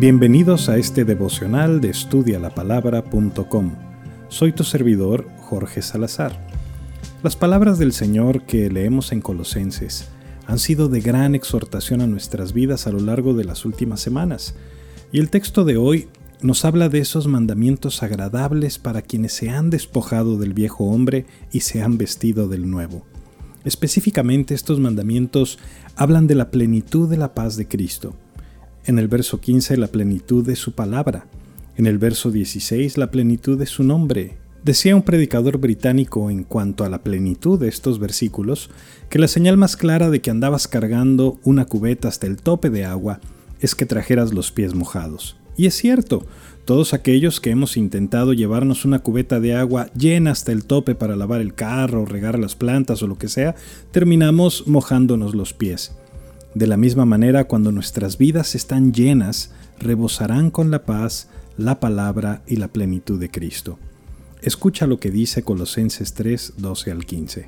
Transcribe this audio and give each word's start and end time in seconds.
Bienvenidos 0.00 0.70
a 0.70 0.78
este 0.78 1.04
devocional 1.04 1.82
de 1.82 1.90
estudialapalabra.com. 1.90 3.72
Soy 4.30 4.52
tu 4.52 4.64
servidor, 4.64 5.28
Jorge 5.42 5.82
Salazar. 5.82 6.40
Las 7.22 7.36
palabras 7.36 7.78
del 7.78 7.92
Señor 7.92 8.44
que 8.46 8.70
leemos 8.70 9.12
en 9.12 9.20
Colosenses 9.20 10.08
han 10.46 10.58
sido 10.58 10.88
de 10.88 11.02
gran 11.02 11.34
exhortación 11.34 12.00
a 12.00 12.06
nuestras 12.06 12.54
vidas 12.54 12.86
a 12.86 12.92
lo 12.92 13.00
largo 13.00 13.34
de 13.34 13.44
las 13.44 13.66
últimas 13.66 14.00
semanas, 14.00 14.54
y 15.12 15.18
el 15.18 15.28
texto 15.28 15.66
de 15.66 15.76
hoy 15.76 16.08
nos 16.40 16.64
habla 16.64 16.88
de 16.88 17.00
esos 17.00 17.26
mandamientos 17.26 18.02
agradables 18.02 18.78
para 18.78 19.02
quienes 19.02 19.34
se 19.34 19.50
han 19.50 19.68
despojado 19.68 20.38
del 20.38 20.54
viejo 20.54 20.84
hombre 20.84 21.26
y 21.52 21.60
se 21.60 21.82
han 21.82 21.98
vestido 21.98 22.48
del 22.48 22.70
nuevo. 22.70 23.04
Específicamente 23.66 24.54
estos 24.54 24.80
mandamientos 24.80 25.58
hablan 25.94 26.26
de 26.26 26.36
la 26.36 26.50
plenitud 26.50 27.06
de 27.06 27.18
la 27.18 27.34
paz 27.34 27.56
de 27.56 27.68
Cristo. 27.68 28.14
En 28.86 28.98
el 28.98 29.08
verso 29.08 29.40
15 29.40 29.76
la 29.76 29.88
plenitud 29.88 30.44
de 30.44 30.56
su 30.56 30.72
palabra. 30.72 31.26
En 31.76 31.86
el 31.86 31.98
verso 31.98 32.30
16 32.30 32.96
la 32.96 33.10
plenitud 33.10 33.58
de 33.58 33.66
su 33.66 33.84
nombre. 33.84 34.38
Decía 34.64 34.96
un 34.96 35.02
predicador 35.02 35.58
británico 35.58 36.30
en 36.30 36.44
cuanto 36.44 36.84
a 36.84 36.88
la 36.88 37.02
plenitud 37.02 37.58
de 37.58 37.68
estos 37.68 37.98
versículos 37.98 38.70
que 39.10 39.18
la 39.18 39.28
señal 39.28 39.58
más 39.58 39.76
clara 39.76 40.08
de 40.08 40.20
que 40.20 40.30
andabas 40.30 40.66
cargando 40.66 41.38
una 41.44 41.66
cubeta 41.66 42.08
hasta 42.08 42.26
el 42.26 42.36
tope 42.36 42.70
de 42.70 42.86
agua 42.86 43.20
es 43.60 43.74
que 43.74 43.86
trajeras 43.86 44.32
los 44.32 44.50
pies 44.50 44.74
mojados. 44.74 45.36
Y 45.56 45.66
es 45.66 45.74
cierto, 45.74 46.24
todos 46.64 46.94
aquellos 46.94 47.38
que 47.38 47.50
hemos 47.50 47.76
intentado 47.76 48.32
llevarnos 48.32 48.86
una 48.86 49.00
cubeta 49.00 49.40
de 49.40 49.54
agua 49.54 49.90
llena 49.92 50.30
hasta 50.30 50.52
el 50.52 50.64
tope 50.64 50.94
para 50.94 51.16
lavar 51.16 51.42
el 51.42 51.54
carro, 51.54 52.06
regar 52.06 52.38
las 52.38 52.56
plantas 52.56 53.02
o 53.02 53.06
lo 53.06 53.18
que 53.18 53.28
sea, 53.28 53.56
terminamos 53.90 54.66
mojándonos 54.66 55.34
los 55.34 55.52
pies. 55.52 55.92
De 56.54 56.66
la 56.66 56.76
misma 56.76 57.04
manera, 57.04 57.44
cuando 57.44 57.70
nuestras 57.70 58.18
vidas 58.18 58.54
están 58.54 58.92
llenas, 58.92 59.52
rebosarán 59.78 60.50
con 60.50 60.70
la 60.70 60.84
paz, 60.84 61.28
la 61.56 61.78
palabra 61.78 62.42
y 62.46 62.56
la 62.56 62.68
plenitud 62.68 63.20
de 63.20 63.30
Cristo. 63.30 63.78
Escucha 64.42 64.86
lo 64.86 64.98
que 64.98 65.10
dice 65.10 65.42
Colosenses 65.42 66.14
3, 66.14 66.54
12 66.56 66.90
al 66.90 67.06
15. 67.06 67.46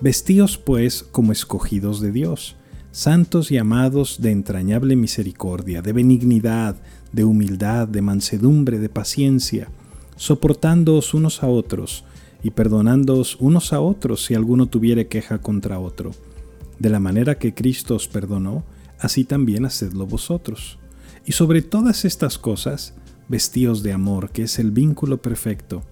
Vestíos 0.00 0.58
pues 0.58 1.04
como 1.04 1.30
escogidos 1.30 2.00
de 2.00 2.10
Dios, 2.10 2.56
santos 2.90 3.50
y 3.50 3.58
amados 3.58 4.20
de 4.20 4.32
entrañable 4.32 4.96
misericordia, 4.96 5.80
de 5.80 5.92
benignidad, 5.92 6.76
de 7.12 7.24
humildad, 7.24 7.86
de 7.86 8.02
mansedumbre, 8.02 8.78
de 8.78 8.88
paciencia, 8.88 9.68
soportándoos 10.16 11.14
unos 11.14 11.42
a 11.42 11.46
otros 11.46 12.04
y 12.42 12.50
perdonándoos 12.50 13.36
unos 13.38 13.72
a 13.72 13.80
otros 13.80 14.24
si 14.24 14.34
alguno 14.34 14.66
tuviere 14.66 15.06
queja 15.06 15.38
contra 15.38 15.78
otro. 15.78 16.12
De 16.78 16.90
la 16.90 17.00
manera 17.00 17.38
que 17.38 17.54
Cristo 17.54 17.94
os 17.94 18.08
perdonó, 18.08 18.64
así 18.98 19.24
también 19.24 19.64
hacedlo 19.64 20.06
vosotros. 20.06 20.78
Y 21.24 21.32
sobre 21.32 21.62
todas 21.62 22.04
estas 22.04 22.38
cosas, 22.38 22.94
vestíos 23.28 23.82
de 23.82 23.92
amor, 23.92 24.30
que 24.30 24.42
es 24.42 24.58
el 24.58 24.70
vínculo 24.70 25.20
perfecto, 25.20 25.82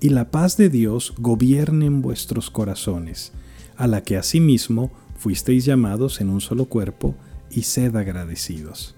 y 0.00 0.10
la 0.10 0.30
paz 0.30 0.56
de 0.56 0.68
Dios 0.68 1.14
gobierne 1.18 1.86
en 1.86 2.02
vuestros 2.02 2.50
corazones, 2.50 3.32
a 3.76 3.86
la 3.86 4.02
que 4.02 4.16
asimismo 4.16 4.90
fuisteis 5.16 5.64
llamados 5.64 6.20
en 6.20 6.28
un 6.28 6.40
solo 6.40 6.66
cuerpo, 6.66 7.14
y 7.50 7.62
sed 7.62 7.94
agradecidos. 7.94 8.96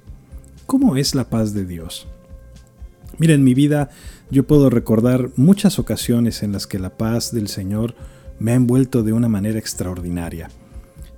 ¿Cómo 0.66 0.96
es 0.96 1.14
la 1.14 1.28
paz 1.28 1.52
de 1.52 1.66
Dios? 1.66 2.08
Mira, 3.18 3.34
en 3.34 3.44
mi 3.44 3.54
vida 3.54 3.90
yo 4.30 4.46
puedo 4.46 4.70
recordar 4.70 5.30
muchas 5.36 5.78
ocasiones 5.78 6.42
en 6.42 6.52
las 6.52 6.66
que 6.66 6.78
la 6.78 6.96
paz 6.96 7.32
del 7.32 7.48
Señor 7.48 7.94
me 8.38 8.52
ha 8.52 8.56
envuelto 8.56 9.02
de 9.02 9.12
una 9.12 9.28
manera 9.28 9.58
extraordinaria. 9.58 10.50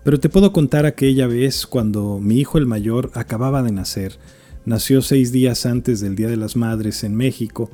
Pero 0.05 0.21
te 0.21 0.29
puedo 0.29 0.53
contar 0.53 0.87
aquella 0.87 1.27
vez 1.27 1.67
cuando 1.67 2.19
mi 2.19 2.39
hijo 2.39 2.59
el 2.59 2.67
mayor 2.67 3.11
acababa 3.15 3.63
de 3.63 3.73
nacer. 3.73 4.19
Nació 4.65 5.03
seis 5.03 5.33
días 5.33 5.67
antes 5.67 6.01
del 6.01 6.15
Día 6.15 6.29
de 6.29 6.37
las 6.37 6.57
Madres 6.57 7.05
en 7.05 7.15
México 7.17 7.71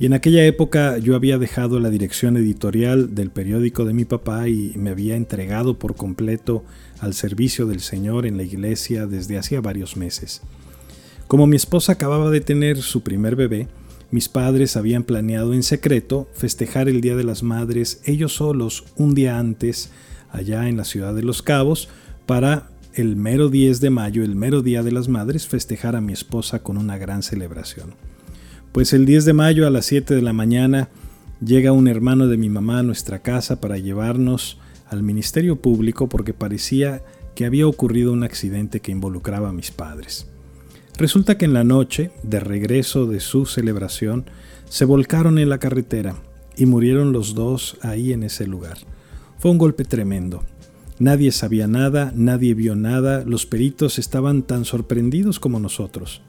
y 0.00 0.06
en 0.06 0.12
aquella 0.12 0.44
época 0.44 0.98
yo 0.98 1.16
había 1.16 1.38
dejado 1.38 1.80
la 1.80 1.90
dirección 1.90 2.36
editorial 2.36 3.14
del 3.14 3.30
periódico 3.30 3.84
de 3.84 3.94
mi 3.94 4.04
papá 4.04 4.48
y 4.48 4.72
me 4.76 4.90
había 4.90 5.16
entregado 5.16 5.78
por 5.78 5.96
completo 5.96 6.64
al 7.00 7.14
servicio 7.14 7.66
del 7.66 7.80
Señor 7.80 8.24
en 8.24 8.36
la 8.36 8.44
iglesia 8.44 9.06
desde 9.06 9.38
hacía 9.38 9.60
varios 9.60 9.96
meses. 9.96 10.42
Como 11.26 11.46
mi 11.46 11.56
esposa 11.56 11.92
acababa 11.92 12.30
de 12.30 12.40
tener 12.40 12.80
su 12.80 13.02
primer 13.02 13.36
bebé, 13.36 13.68
mis 14.10 14.28
padres 14.28 14.76
habían 14.76 15.02
planeado 15.02 15.52
en 15.52 15.62
secreto 15.62 16.28
festejar 16.32 16.88
el 16.88 17.02
Día 17.02 17.16
de 17.16 17.24
las 17.24 17.42
Madres 17.42 18.00
ellos 18.04 18.34
solos 18.34 18.84
un 18.96 19.14
día 19.14 19.38
antes 19.38 19.90
allá 20.30 20.68
en 20.68 20.76
la 20.76 20.84
ciudad 20.84 21.14
de 21.14 21.22
Los 21.22 21.42
Cabos 21.42 21.88
para 22.26 22.70
el 22.94 23.16
mero 23.16 23.48
10 23.48 23.80
de 23.80 23.90
mayo, 23.90 24.24
el 24.24 24.34
mero 24.34 24.62
Día 24.62 24.82
de 24.82 24.92
las 24.92 25.08
Madres, 25.08 25.46
festejar 25.46 25.96
a 25.96 26.00
mi 26.00 26.12
esposa 26.12 26.62
con 26.62 26.76
una 26.76 26.98
gran 26.98 27.22
celebración. 27.22 27.94
Pues 28.72 28.92
el 28.92 29.06
10 29.06 29.24
de 29.24 29.32
mayo 29.32 29.66
a 29.66 29.70
las 29.70 29.86
7 29.86 30.14
de 30.14 30.22
la 30.22 30.32
mañana 30.32 30.88
llega 31.44 31.72
un 31.72 31.88
hermano 31.88 32.26
de 32.26 32.36
mi 32.36 32.48
mamá 32.48 32.80
a 32.80 32.82
nuestra 32.82 33.20
casa 33.20 33.60
para 33.60 33.78
llevarnos 33.78 34.58
al 34.88 35.02
Ministerio 35.02 35.56
Público 35.56 36.08
porque 36.08 36.34
parecía 36.34 37.02
que 37.34 37.46
había 37.46 37.66
ocurrido 37.66 38.12
un 38.12 38.24
accidente 38.24 38.80
que 38.80 38.90
involucraba 38.90 39.50
a 39.50 39.52
mis 39.52 39.70
padres. 39.70 40.26
Resulta 40.96 41.38
que 41.38 41.44
en 41.44 41.52
la 41.52 41.62
noche, 41.62 42.10
de 42.24 42.40
regreso 42.40 43.06
de 43.06 43.20
su 43.20 43.46
celebración, 43.46 44.24
se 44.68 44.84
volcaron 44.84 45.38
en 45.38 45.48
la 45.48 45.58
carretera 45.58 46.16
y 46.56 46.66
murieron 46.66 47.12
los 47.12 47.34
dos 47.36 47.78
ahí 47.82 48.12
en 48.12 48.24
ese 48.24 48.48
lugar. 48.48 48.78
Fue 49.38 49.50
un 49.50 49.58
golpe 49.58 49.84
tremendo. 49.84 50.42
Nadie 50.98 51.30
sabía 51.30 51.66
nada, 51.66 52.12
nadie 52.14 52.54
vio 52.54 52.74
nada, 52.74 53.24
los 53.24 53.46
peritos 53.46 53.98
estaban 53.98 54.42
tan 54.42 54.64
sorprendidos 54.64 55.38
como 55.38 55.60
nosotros. 55.60 56.22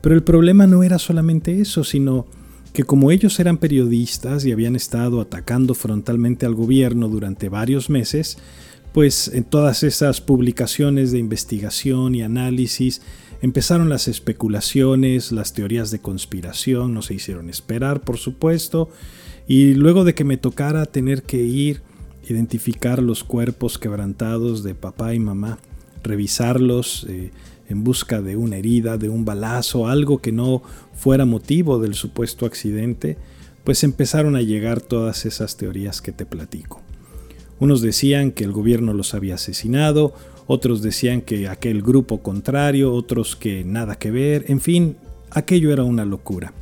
Pero 0.00 0.14
el 0.14 0.22
problema 0.22 0.66
no 0.66 0.82
era 0.82 0.98
solamente 0.98 1.60
eso, 1.60 1.84
sino 1.84 2.26
que 2.72 2.84
como 2.84 3.10
ellos 3.10 3.38
eran 3.40 3.58
periodistas 3.58 4.44
y 4.44 4.52
habían 4.52 4.76
estado 4.76 5.20
atacando 5.20 5.74
frontalmente 5.74 6.44
al 6.44 6.54
gobierno 6.54 7.08
durante 7.08 7.48
varios 7.48 7.88
meses, 7.88 8.38
pues 8.92 9.28
en 9.28 9.44
todas 9.44 9.82
esas 9.82 10.20
publicaciones 10.20 11.12
de 11.12 11.18
investigación 11.18 12.14
y 12.14 12.22
análisis 12.22 13.00
Empezaron 13.42 13.88
las 13.88 14.06
especulaciones, 14.06 15.32
las 15.32 15.52
teorías 15.52 15.90
de 15.90 15.98
conspiración, 15.98 16.94
no 16.94 17.02
se 17.02 17.14
hicieron 17.14 17.50
esperar, 17.50 18.00
por 18.00 18.16
supuesto, 18.16 18.88
y 19.48 19.74
luego 19.74 20.04
de 20.04 20.14
que 20.14 20.22
me 20.22 20.36
tocara 20.36 20.86
tener 20.86 21.24
que 21.24 21.38
ir, 21.38 21.82
identificar 22.28 23.02
los 23.02 23.24
cuerpos 23.24 23.78
quebrantados 23.78 24.62
de 24.62 24.74
papá 24.74 25.14
y 25.14 25.18
mamá, 25.18 25.58
revisarlos 26.02 27.06
eh, 27.08 27.30
en 27.68 27.84
busca 27.84 28.20
de 28.20 28.36
una 28.36 28.56
herida, 28.56 28.98
de 28.98 29.08
un 29.08 29.24
balazo, 29.24 29.88
algo 29.88 30.18
que 30.18 30.32
no 30.32 30.62
fuera 30.94 31.24
motivo 31.24 31.78
del 31.78 31.94
supuesto 31.94 32.46
accidente, 32.46 33.16
pues 33.64 33.84
empezaron 33.84 34.36
a 34.36 34.42
llegar 34.42 34.80
todas 34.80 35.24
esas 35.24 35.56
teorías 35.56 36.00
que 36.00 36.12
te 36.12 36.26
platico. 36.26 36.80
Unos 37.60 37.80
decían 37.80 38.32
que 38.32 38.44
el 38.44 38.52
gobierno 38.52 38.92
los 38.92 39.14
había 39.14 39.36
asesinado, 39.36 40.14
otros 40.46 40.82
decían 40.82 41.20
que 41.20 41.48
aquel 41.48 41.82
grupo 41.82 42.22
contrario, 42.22 42.92
otros 42.92 43.36
que 43.36 43.64
nada 43.64 43.96
que 43.96 44.10
ver, 44.10 44.44
en 44.48 44.60
fin, 44.60 44.96
aquello 45.30 45.72
era 45.72 45.84
una 45.84 46.04
locura. 46.04 46.52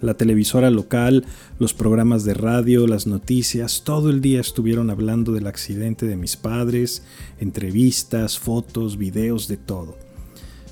La 0.00 0.14
televisora 0.14 0.70
local, 0.70 1.24
los 1.58 1.74
programas 1.74 2.24
de 2.24 2.34
radio, 2.34 2.86
las 2.86 3.06
noticias, 3.06 3.82
todo 3.84 4.10
el 4.10 4.20
día 4.20 4.40
estuvieron 4.40 4.90
hablando 4.90 5.32
del 5.32 5.46
accidente 5.46 6.06
de 6.06 6.16
mis 6.16 6.36
padres, 6.36 7.02
entrevistas, 7.38 8.38
fotos, 8.38 8.96
videos, 8.96 9.48
de 9.48 9.56
todo. 9.56 9.96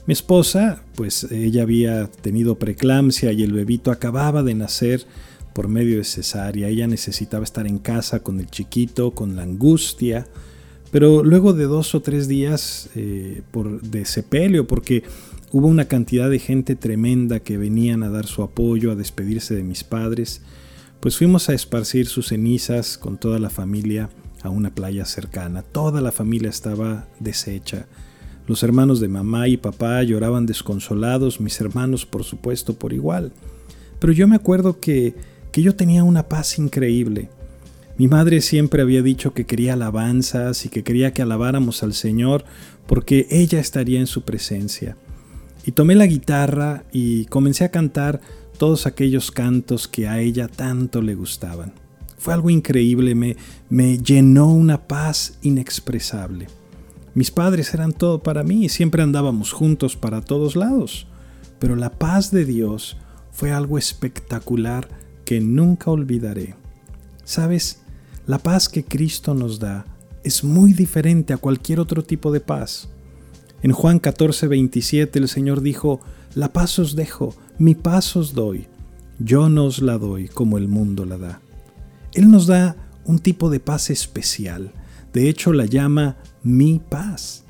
Mi 0.06 0.12
esposa, 0.12 0.83
pues 0.94 1.25
ella 1.31 1.62
había 1.62 2.06
tenido 2.06 2.59
preeclampsia 2.59 3.33
y 3.33 3.43
el 3.43 3.53
bebito 3.53 3.91
acababa 3.91 4.43
de 4.43 4.55
nacer 4.55 5.05
por 5.53 5.69
medio 5.69 5.99
de 5.99 6.05
cesárea. 6.05 6.69
Ella 6.69 6.87
necesitaba 6.87 7.44
estar 7.44 7.67
en 7.67 7.78
casa 7.78 8.21
con 8.21 8.41
el 8.41 8.49
chiquito, 8.49 9.11
con 9.11 9.37
la 9.37 9.43
angustia, 9.43 10.27
pero 10.91 11.22
luego 11.22 11.53
de 11.53 11.65
dos 11.65 11.94
o 11.94 12.00
tres 12.00 12.28
días 12.28 12.88
eh, 12.94 13.43
por, 13.50 13.83
de 13.83 14.06
sepelio, 14.06 14.67
porque 14.67 15.03
hubo 15.53 15.67
una 15.67 15.87
cantidad 15.87 16.29
de 16.29 16.39
gente 16.39 16.77
tremenda 16.77 17.41
que 17.41 17.56
venían 17.56 18.03
a 18.03 18.11
dar 18.11 18.27
su 18.27 18.43
apoyo, 18.43 18.93
a 18.93 18.97
despedirse 18.97 19.55
de 19.55 19.62
mis 19.62 19.85
padres, 19.85 20.43
pues 21.00 21.17
fuimos 21.17 21.49
a 21.49 21.55
esparcir 21.55 22.06
sus 22.06 22.29
cenizas 22.29 22.99
con 22.99 23.19
toda 23.19 23.39
la 23.39 23.50
familia 23.50 24.11
a 24.43 24.50
una 24.50 24.75
playa 24.75 25.05
cercana. 25.05 25.62
Toda 25.62 26.00
la 26.00 26.12
familia 26.12 26.50
estaba 26.50 27.06
deshecha. 27.21 27.87
Los 28.47 28.62
hermanos 28.62 29.00
de 29.00 29.09
mamá 29.09 29.49
y 29.49 29.56
papá 29.56 30.03
lloraban 30.03 30.47
desconsolados, 30.47 31.41
mis 31.41 31.61
hermanos 31.61 32.06
por 32.06 32.25
supuesto 32.25 32.75
por 32.75 32.93
igual. 32.93 33.33
Pero 33.99 34.12
yo 34.12 34.27
me 34.29 34.37
acuerdo 34.37 34.81
que, 34.81 35.15
que 35.53 35.62
yo 35.62 35.75
tenía 35.77 36.05
una 36.05 36.29
paz 36.29 36.59
increíble. 36.59 37.31
Mi 37.97 38.06
madre 38.06 38.41
siempre 38.41 38.83
había 38.83 39.03
dicho 39.03 39.35
que 39.35 39.44
quería 39.44 39.73
alabanzas 39.75 40.65
y 40.65 40.69
que 40.69 40.85
quería 40.85 41.12
que 41.12 41.23
alabáramos 41.23 41.83
al 41.83 41.94
Señor 41.94 42.44
porque 42.87 43.27
ella 43.31 43.61
estaría 43.61 43.99
en 43.99 44.06
su 44.06 44.23
presencia. 44.23 44.97
Y 45.64 45.72
tomé 45.72 45.94
la 45.94 46.06
guitarra 46.06 46.84
y 46.93 47.26
comencé 47.26 47.64
a 47.64 47.70
cantar 47.70 48.20
todos 48.58 48.87
aquellos 48.87 49.31
cantos 49.31 49.87
que 49.87 50.08
a 50.08 50.20
ella 50.20 50.49
tanto 50.49 51.02
le 51.02 51.14
gustaban. 51.14 51.72
Fue 52.19 52.34
algo 52.34 52.50
increíble, 52.50 53.14
me, 53.14 53.37
me 53.69 53.99
llenó 53.99 54.49
una 54.49 54.88
paz 54.88 55.38
inexpresable. 55.43 56.49
Mis 57.14 57.31
padres 57.31 57.72
eran 57.75 57.93
todo 57.93 58.22
para 58.22 58.43
mí 58.43 58.64
y 58.64 58.69
siempre 58.69 59.02
andábamos 59.02 59.52
juntos 59.52 59.96
para 59.96 60.20
todos 60.20 60.56
lados. 60.56 61.06
pero 61.58 61.75
la 61.75 61.90
paz 61.90 62.31
de 62.31 62.44
Dios 62.44 62.96
fue 63.32 63.50
algo 63.52 63.78
espectacular 63.78 64.88
que 65.25 65.40
nunca 65.40 65.90
olvidaré. 65.90 66.55
Sabes, 67.25 67.81
la 68.26 68.38
paz 68.38 68.69
que 68.69 68.84
Cristo 68.84 69.34
nos 69.34 69.58
da 69.58 69.84
es 70.25 70.44
muy 70.44 70.72
diferente 70.72 71.32
a 71.32 71.37
cualquier 71.38 71.81
otro 71.81 72.02
tipo 72.02 72.32
de 72.32 72.40
paz. 72.40 72.88
En 73.62 73.72
Juan 73.72 73.99
14, 73.99 74.46
27 74.46 75.19
el 75.19 75.28
Señor 75.28 75.60
dijo, 75.62 76.00
La 76.34 76.52
paz 76.52 76.78
os 76.78 76.94
dejo, 76.94 77.34
mi 77.58 77.75
paz 77.75 78.14
os 78.16 78.34
doy. 78.34 78.66
Yo 79.19 79.49
no 79.49 79.64
os 79.64 79.82
la 79.82 79.99
doy 79.99 80.28
como 80.28 80.58
el 80.58 80.69
mundo 80.69 81.05
la 81.05 81.19
da. 81.19 81.40
Él 82.14 82.31
nos 82.31 82.46
da 82.46 82.76
un 83.05 83.19
tipo 83.19 83.50
de 83.50 83.58
paz 83.58 83.90
especial. 83.90 84.72
De 85.12 85.28
hecho, 85.28 85.52
la 85.52 85.66
llama 85.66 86.16
mi 86.43 86.78
paz. 86.78 87.44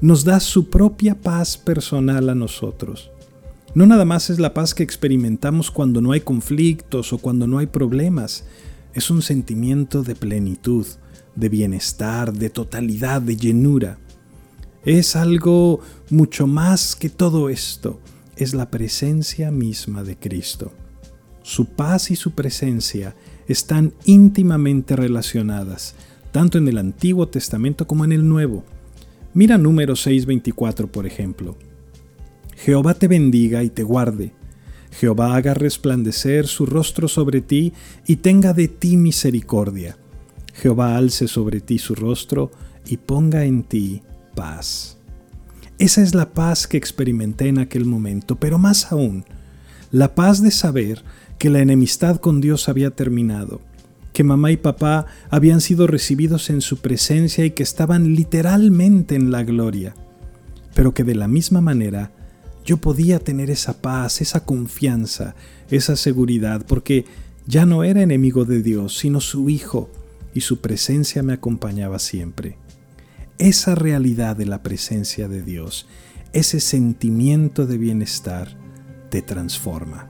Nos 0.00 0.24
da 0.24 0.38
su 0.38 0.70
propia 0.70 1.16
paz 1.16 1.56
personal 1.56 2.28
a 2.28 2.34
nosotros. 2.34 3.10
No 3.74 3.86
nada 3.86 4.04
más 4.04 4.30
es 4.30 4.38
la 4.38 4.54
paz 4.54 4.74
que 4.74 4.82
experimentamos 4.82 5.70
cuando 5.70 6.00
no 6.00 6.12
hay 6.12 6.20
conflictos 6.20 7.12
o 7.12 7.18
cuando 7.18 7.46
no 7.46 7.58
hay 7.58 7.66
problemas. 7.66 8.44
Es 8.94 9.10
un 9.10 9.22
sentimiento 9.22 10.02
de 10.02 10.14
plenitud, 10.14 10.86
de 11.34 11.48
bienestar, 11.48 12.32
de 12.32 12.50
totalidad, 12.50 13.20
de 13.20 13.36
llenura. 13.36 13.98
Es 14.88 15.16
algo 15.16 15.80
mucho 16.08 16.46
más 16.46 16.96
que 16.96 17.10
todo 17.10 17.50
esto. 17.50 18.00
Es 18.36 18.54
la 18.54 18.70
presencia 18.70 19.50
misma 19.50 20.02
de 20.02 20.16
Cristo. 20.16 20.72
Su 21.42 21.66
paz 21.66 22.10
y 22.10 22.16
su 22.16 22.30
presencia 22.30 23.14
están 23.48 23.92
íntimamente 24.06 24.96
relacionadas, 24.96 25.94
tanto 26.32 26.56
en 26.56 26.68
el 26.68 26.78
Antiguo 26.78 27.28
Testamento 27.28 27.86
como 27.86 28.06
en 28.06 28.12
el 28.12 28.26
Nuevo. 28.26 28.64
Mira 29.34 29.58
número 29.58 29.92
6.24, 29.92 30.88
por 30.88 31.06
ejemplo. 31.06 31.58
Jehová 32.56 32.94
te 32.94 33.08
bendiga 33.08 33.62
y 33.64 33.68
te 33.68 33.82
guarde. 33.82 34.32
Jehová 34.90 35.36
haga 35.36 35.52
resplandecer 35.52 36.46
su 36.46 36.64
rostro 36.64 37.08
sobre 37.08 37.42
ti 37.42 37.74
y 38.06 38.16
tenga 38.16 38.54
de 38.54 38.68
ti 38.68 38.96
misericordia. 38.96 39.98
Jehová 40.54 40.96
alce 40.96 41.28
sobre 41.28 41.60
ti 41.60 41.76
su 41.76 41.94
rostro 41.94 42.50
y 42.86 42.96
ponga 42.96 43.44
en 43.44 43.64
ti 43.64 44.00
paz. 44.38 44.96
Esa 45.80 46.00
es 46.00 46.14
la 46.14 46.30
paz 46.30 46.68
que 46.68 46.76
experimenté 46.76 47.48
en 47.48 47.58
aquel 47.58 47.84
momento, 47.84 48.36
pero 48.36 48.56
más 48.56 48.92
aún, 48.92 49.24
la 49.90 50.14
paz 50.14 50.40
de 50.40 50.52
saber 50.52 51.02
que 51.38 51.50
la 51.50 51.58
enemistad 51.58 52.18
con 52.18 52.40
Dios 52.40 52.68
había 52.68 52.92
terminado, 52.92 53.60
que 54.12 54.22
mamá 54.22 54.52
y 54.52 54.56
papá 54.56 55.06
habían 55.28 55.60
sido 55.60 55.88
recibidos 55.88 56.50
en 56.50 56.60
su 56.60 56.76
presencia 56.76 57.44
y 57.44 57.50
que 57.50 57.64
estaban 57.64 58.14
literalmente 58.14 59.16
en 59.16 59.32
la 59.32 59.42
gloria, 59.42 59.96
pero 60.72 60.94
que 60.94 61.02
de 61.02 61.16
la 61.16 61.26
misma 61.26 61.60
manera 61.60 62.12
yo 62.64 62.76
podía 62.76 63.18
tener 63.18 63.50
esa 63.50 63.82
paz, 63.82 64.20
esa 64.20 64.44
confianza, 64.44 65.34
esa 65.68 65.96
seguridad, 65.96 66.64
porque 66.64 67.06
ya 67.48 67.66
no 67.66 67.82
era 67.82 68.02
enemigo 68.02 68.44
de 68.44 68.62
Dios, 68.62 68.98
sino 68.98 69.20
su 69.20 69.50
Hijo, 69.50 69.90
y 70.32 70.42
su 70.42 70.60
presencia 70.60 71.24
me 71.24 71.32
acompañaba 71.32 71.98
siempre. 71.98 72.56
Esa 73.38 73.76
realidad 73.76 74.34
de 74.34 74.46
la 74.46 74.64
presencia 74.64 75.28
de 75.28 75.42
Dios, 75.42 75.86
ese 76.32 76.58
sentimiento 76.58 77.66
de 77.66 77.78
bienestar, 77.78 78.48
te 79.10 79.22
transforma. 79.22 80.08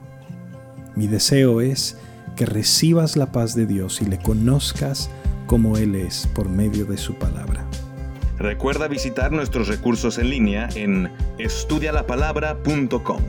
Mi 0.95 1.05
deseo 1.05 1.61
es 1.61 1.95
que 2.35 2.47
recibas 2.47 3.15
la 3.17 3.31
paz 3.31 3.53
de 3.53 3.67
Dios 3.67 4.01
y 4.01 4.05
le 4.05 4.17
conozcas 4.17 5.11
como 5.45 5.77
Él 5.77 5.93
es 5.93 6.25
por 6.33 6.49
medio 6.49 6.85
de 6.85 6.97
su 6.97 7.19
palabra. 7.19 7.67
Recuerda 8.39 8.87
visitar 8.87 9.31
nuestros 9.31 9.67
recursos 9.67 10.17
en 10.17 10.31
línea 10.31 10.67
en 10.73 11.11
estudialapalabra.com 11.37 13.21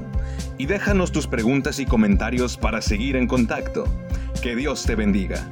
y 0.57 0.65
déjanos 0.65 1.13
tus 1.13 1.27
preguntas 1.27 1.79
y 1.79 1.85
comentarios 1.85 2.57
para 2.57 2.81
seguir 2.81 3.17
en 3.17 3.27
contacto. 3.27 3.85
Que 4.41 4.57
Dios 4.57 4.85
te 4.85 4.95
bendiga. 4.95 5.47